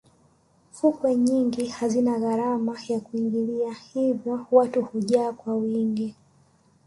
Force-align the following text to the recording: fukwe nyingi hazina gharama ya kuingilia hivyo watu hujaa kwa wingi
fukwe 0.77 1.15
nyingi 1.15 1.65
hazina 1.67 2.17
gharama 2.19 2.77
ya 2.89 2.99
kuingilia 2.99 3.73
hivyo 3.73 4.45
watu 4.51 4.81
hujaa 4.81 5.33
kwa 5.33 5.55
wingi 5.55 6.15